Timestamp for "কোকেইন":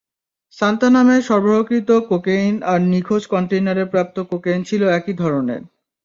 2.09-2.55, 4.31-4.59